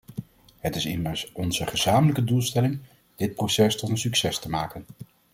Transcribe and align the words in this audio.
Het 0.59 0.75
is 0.75 0.85
immers 0.85 1.31
onze 1.31 1.65
gezamenlijke 1.65 2.23
doelstelling 2.23 2.79
dit 3.15 3.35
proces 3.35 3.75
tot 3.77 3.89
een 3.89 3.97
succes 3.97 4.39
te 4.39 4.49
maken. 4.49 4.85